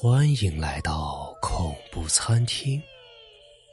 [0.00, 2.80] 欢迎来到恐怖餐厅，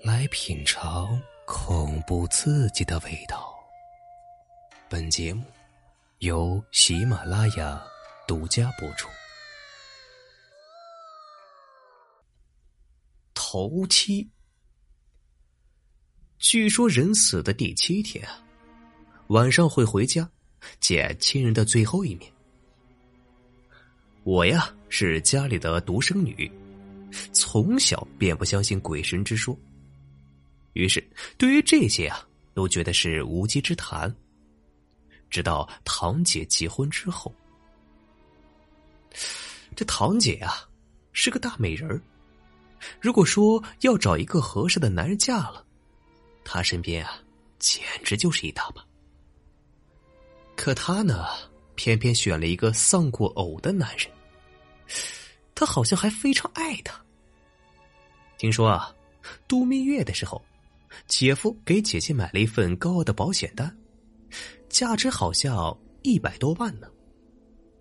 [0.01, 3.54] 来品尝恐怖刺激的味道。
[4.89, 5.43] 本节目
[6.21, 7.79] 由喜马拉雅
[8.27, 9.07] 独家播出。
[13.35, 14.28] 头七，
[16.39, 18.27] 据说人死的第七天，
[19.27, 20.27] 晚上会回家
[20.80, 22.34] 见亲人的最后一面。
[24.26, 26.52] 我呀是家里的独生女，
[27.31, 29.55] 从小便不相信鬼神之说，
[30.73, 34.14] 于是对于这些啊都觉得是无稽之谈。
[35.30, 37.31] 直到堂姐结婚之后，
[39.76, 40.67] 这堂姐啊
[41.14, 42.02] 是个大美人儿，
[43.00, 45.64] 如果说要找一个合适的男人嫁了，
[46.44, 47.22] 她身边啊
[47.59, 48.84] 简直就是一大把。
[50.55, 51.28] 可她呢，
[51.85, 54.09] 偏偏选了一个丧过偶的男人。
[55.53, 56.99] 他好像还非常爱她。
[58.39, 58.91] 听说啊，
[59.48, 60.44] 度蜜月的时候，
[61.05, 63.72] 姐夫给姐姐买了一份高额的保险单，
[64.67, 66.88] 价值好像一百多万呢，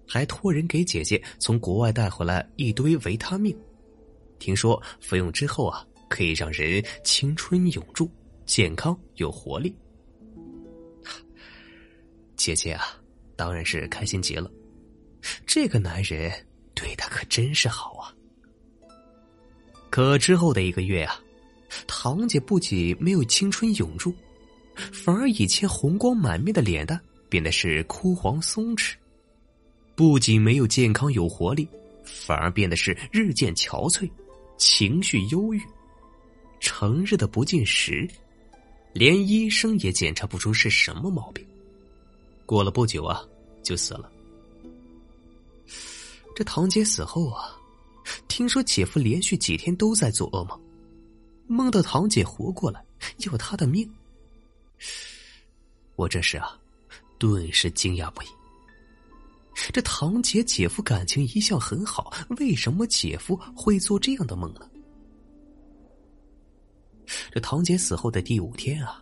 [0.07, 3.59] 还托人给姐姐从国外带回来一堆维他命。
[4.39, 8.11] 听说服用之后啊，可以让人青春永驻、
[8.45, 9.75] 健康有活力。
[12.37, 13.01] 姐姐啊，
[13.37, 14.51] 当然是开心极了。
[15.47, 16.33] 这个男人。
[16.77, 18.11] 对他可真是好啊！
[19.91, 21.21] 可之后的一个月啊，
[21.87, 24.13] 堂姐不仅没有青春永驻，
[24.93, 28.95] 反而以前红光满面的脸蛋变得是枯黄松弛；
[29.95, 31.69] 不仅没有健康有活力，
[32.03, 34.11] 反而变得是日渐憔悴，
[34.59, 35.63] 情绪忧郁，
[36.59, 38.05] 成日的不进食，
[38.93, 41.47] 连医生也检查不出是什么毛病。
[42.47, 43.23] 过了不久啊，
[43.63, 44.11] 就死了。
[46.37, 47.57] 这堂姐死后啊，
[48.29, 50.61] 听说姐夫连续几天都在做噩梦，
[51.47, 52.85] 梦到堂姐活过来
[53.19, 53.89] 要他的命。
[55.97, 56.59] 我这时啊，
[57.19, 58.27] 顿时惊讶不已。
[59.73, 64.69] 这堂姐姐夫感情一向很好，为什么姐夫会做这样的梦呢？
[67.31, 69.01] 这堂姐死后的第五天啊，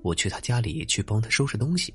[0.00, 1.92] 我去她家里去帮她收拾东西，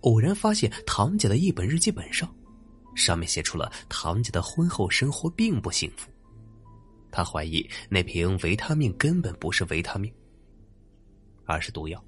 [0.00, 2.32] 偶然发现堂姐的一本日记本上。
[2.96, 6.10] 上面写出了堂姐的婚后生活并不幸福，
[7.10, 10.12] 他怀疑那瓶维他命根本不是维他命，
[11.46, 12.04] 而是毒药。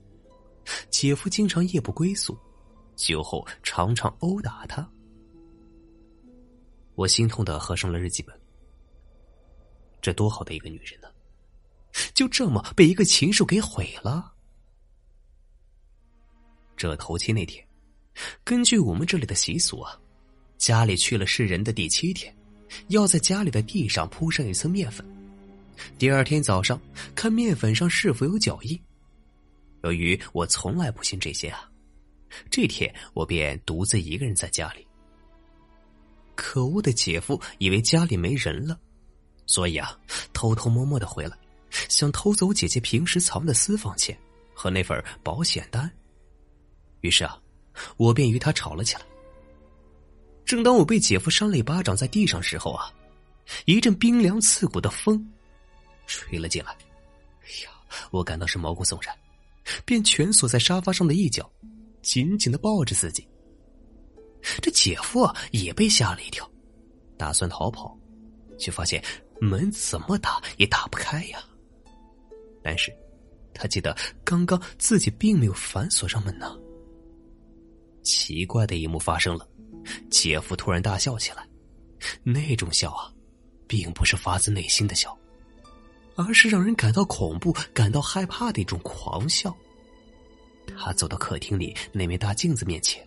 [0.91, 2.37] 姐夫经常夜不归宿，
[2.97, 4.87] 酒后常常殴打他。
[6.97, 8.39] 我心痛的合上了日记本。
[10.01, 11.09] 这多好的一个女人呢，
[12.13, 14.35] 就这么被一个禽兽给毁了。
[16.83, 17.65] 这头七那天，
[18.43, 19.97] 根据我们这里的习俗啊。
[20.59, 22.35] 家里去了世人的第七天，
[22.89, 25.07] 要在家里的地上铺上一层面粉。
[25.97, 26.81] 第二天早上
[27.15, 28.77] 看面粉上是否有脚印。
[29.85, 31.71] 由于我从来不信这些啊，
[32.51, 34.85] 这天我便独自一个人在家里。
[36.35, 38.77] 可恶的姐夫以为家里没人了，
[39.47, 39.97] 所以啊，
[40.33, 41.39] 偷偷摸摸的回来，
[41.89, 44.19] 想偷走姐姐平时藏的私房钱
[44.53, 45.89] 和那份保险单。
[47.03, 47.39] 于是啊，
[47.97, 49.03] 我便与他吵了起来。
[50.45, 52.91] 正当我被姐夫扇了一巴掌在地上时候啊，
[53.65, 55.25] 一阵冰凉刺骨的风
[56.07, 56.73] 吹了进来。
[57.43, 57.71] 哎呀，
[58.11, 59.15] 我感到是毛骨悚然，
[59.85, 61.51] 便蜷缩在沙发上的一角，
[62.03, 63.27] 紧紧的抱着自己。
[64.61, 66.49] 这姐夫啊也被吓了一跳，
[67.17, 67.97] 打算逃跑，
[68.59, 69.03] 却发现
[69.41, 71.43] 门怎么打也打不开呀。
[72.63, 72.93] 但是，
[73.55, 76.57] 他记得刚刚自己并没有反锁上门呢。
[78.03, 79.49] 奇怪的一幕发生了。
[80.11, 81.45] 姐夫突然大笑起来，
[82.23, 83.13] 那种笑啊，
[83.67, 85.17] 并不是发自内心的笑，
[86.15, 89.55] 而是让人感到恐怖、感到害怕的一种狂笑。
[90.79, 93.05] 他走到客厅里那面大镜子面前，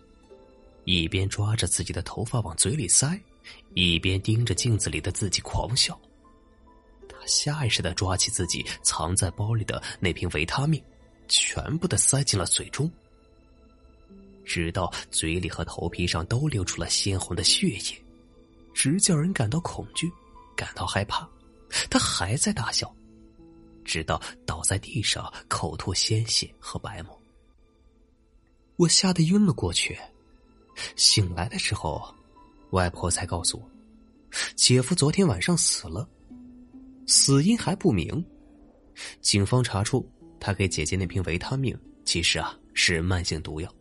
[0.84, 3.18] 一边抓着自己的头发往嘴里塞，
[3.72, 5.98] 一边盯着镜子里的自己狂笑。
[7.08, 10.82] 他下意识的抓起自己藏在包里的那瓶维他命，
[11.26, 12.90] 全部的塞进了嘴中。
[14.46, 18.02] 直到嘴里和头皮上都流出了鲜红的血液，
[18.72, 20.10] 直叫人感到恐惧，
[20.56, 21.28] 感到害怕。
[21.90, 22.90] 他还在大笑，
[23.84, 27.20] 直到倒在地上，口吐鲜血和白沫。
[28.76, 29.98] 我吓得晕了过去。
[30.94, 32.14] 醒来的时候，
[32.70, 33.70] 外婆才告诉我，
[34.54, 36.08] 姐夫昨天晚上死了，
[37.06, 38.24] 死因还不明。
[39.20, 40.08] 警方查出，
[40.38, 43.74] 他给姐姐那瓶维他命其实啊是慢性毒药。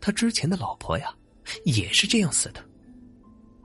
[0.00, 1.14] 他之前的老婆呀，
[1.64, 2.64] 也是这样死的。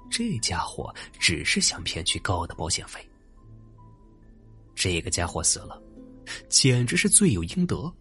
[0.09, 2.99] 这家伙只是想骗取高的保险费。
[4.75, 5.81] 这个家伙死了，
[6.49, 7.93] 简直是罪有应得。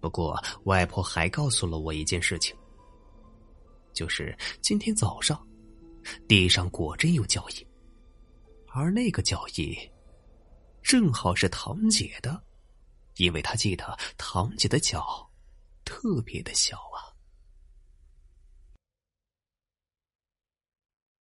[0.00, 2.56] 不过，外婆还告诉了我一件事情，
[3.92, 5.44] 就是今天早上，
[6.28, 7.66] 地上果真有脚印，
[8.68, 9.76] 而那个脚印，
[10.82, 12.40] 正好是堂姐的，
[13.16, 15.28] 因为她记得堂姐的脚
[15.84, 17.07] 特别的小啊。